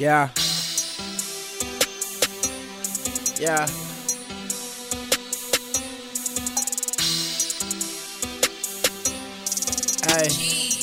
[0.00, 0.30] Yeah.
[3.38, 3.66] Yeah.
[10.08, 10.79] Hey.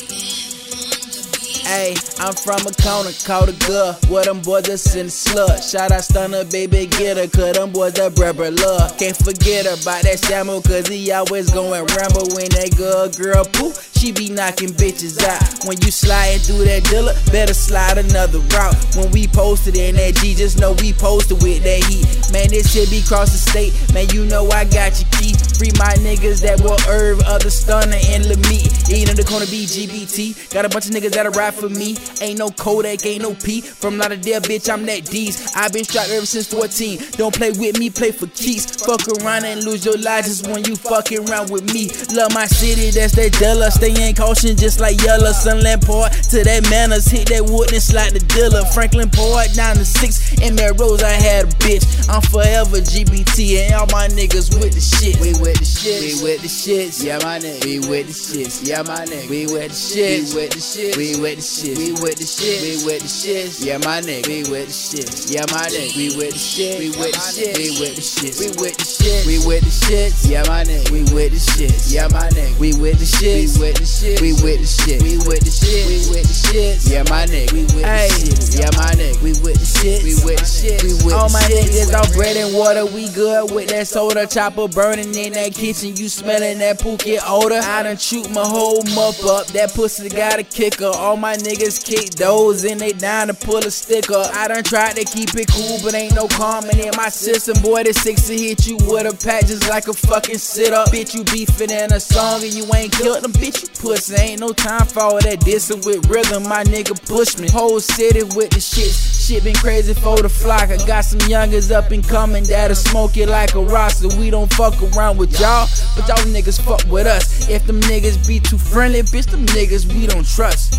[1.68, 3.92] Hey, I'm from a corner called a girl.
[4.08, 5.60] Where them boys just in the slut.
[5.60, 7.28] Shout out Stunner, baby, get her.
[7.28, 8.96] Cause them boys that brother love.
[8.96, 13.76] Can't forget about that Samuel, cause he always going ramble when that girl, girl, poo.
[13.92, 15.68] She be knocking bitches out.
[15.68, 18.72] When you sliding through that dealer, better slide another route.
[18.96, 22.08] When we posted in that G, just know we posted with that heat.
[22.32, 23.76] Man, this shit be cross the state.
[23.92, 25.36] Man, you know I got your key.
[25.60, 28.67] Free my niggas that will herb, other stunner and Lamie.
[28.88, 30.52] Eating in the corner BGBT.
[30.52, 31.96] Got a bunch of niggas that'll ride for me.
[32.20, 33.60] Ain't no Kodak, ain't no P.
[33.60, 35.54] From Lauderdale, bitch, I'm that D's.
[35.54, 36.98] i been strapped ever since 14.
[37.12, 38.64] Don't play with me, play for keys.
[38.84, 41.90] Fuck around and lose your life just when you fucking around with me.
[42.16, 43.70] Love my city, that's that Della.
[43.70, 45.32] Stay in caution just like Yellow.
[45.32, 47.06] Sunland Port to that Manners.
[47.06, 48.64] Hit that wood and slide the dealer.
[48.72, 50.32] Franklin Port down to six.
[50.40, 51.84] In Melrose, I had a bitch.
[52.08, 55.20] I'm forever GBT and all my niggas with the shit.
[55.20, 56.00] We with the shit.
[56.00, 57.04] We with the shits.
[57.04, 57.64] Yeah, my nigga.
[57.64, 58.66] We with the shits.
[58.66, 59.28] Yeah, my nigga.
[59.28, 60.32] We with the shit.
[60.32, 60.96] We with the shit.
[60.96, 61.76] We with the shit.
[61.76, 62.56] We with the shit.
[62.64, 63.60] We with the shits.
[63.60, 64.24] Yeah, my nigga.
[64.24, 65.28] We with the shit.
[65.28, 65.92] Yeah, my nigga.
[65.92, 66.80] We with the shit.
[66.80, 67.52] We with the shit.
[67.60, 68.32] We with the shit.
[68.40, 69.28] We with the shit.
[69.28, 70.24] We with the shits.
[70.24, 70.88] Yeah, my nigga.
[70.88, 71.76] We with the shit.
[71.92, 72.56] Yeah, my nigga.
[72.56, 73.52] We with the shit.
[73.52, 74.24] We with the shit.
[74.24, 75.04] We with the shit.
[75.04, 75.84] We with the shit.
[75.84, 76.80] We with the shit.
[76.88, 77.52] Yeah, my nigga.
[77.52, 78.40] We with the shit.
[78.56, 79.20] Yeah, my nigga.
[79.20, 80.00] We with the shit.
[80.00, 80.80] We with the shit.
[80.80, 85.12] We All my niggas on bread and water, we good with that soda chopper burning
[85.16, 85.96] in that kitchen.
[85.96, 87.58] You smelling that pookie odor.
[87.60, 89.48] I done shoot my whole muff up.
[89.48, 90.86] That pussy got a kicker.
[90.86, 94.22] All my niggas kick those and they down to pull a sticker.
[94.32, 97.60] I done tried to keep it cool, but ain't no calming in my system.
[97.64, 100.90] Boy, the six to hit you with a pat just like a fucking sit up.
[100.90, 103.32] Bitch, you beefing in a song and you ain't killed them.
[103.32, 104.14] Bitch, you pussy.
[104.14, 106.44] Ain't no time for all that dissing with rhythm.
[106.44, 107.50] My nigga push me.
[107.50, 108.94] Whole city with the shit.
[108.94, 110.70] Shit been crazy for the flock.
[110.70, 114.08] I got some youngers up and coming that'll smoke it like a roster.
[114.18, 117.48] We don't fuck around with y'all, but y'all niggas fuck with us.
[117.48, 120.78] If them niggas be too friendly, bitch, them niggas we don't trust.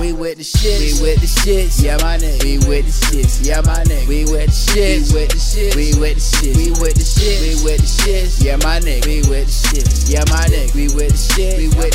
[0.00, 2.44] We with the shit, we with the shits, yeah my nigga.
[2.44, 4.06] We with the shits, yeah my nigga.
[4.06, 7.02] We with the shits, we with the shits, we with the shits, we with the
[7.02, 9.06] shits, we with the shits, yeah my nigga.
[9.06, 10.74] We with the shits, yeah my nigga.
[10.74, 11.85] We with the shit, we with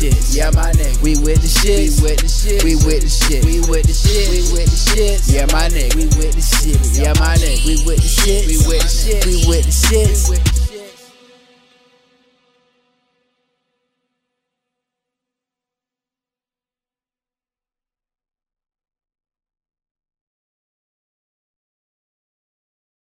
[0.00, 1.02] We with the shits, yeah my nigga.
[1.02, 1.92] We with the shit.
[2.00, 4.80] we with the shit, we with the shit, we with the shit, we with the
[4.80, 5.92] shits, yeah my nigga.
[5.92, 7.60] We with the shit, yeah my nigga.
[7.68, 8.59] We with the shit, we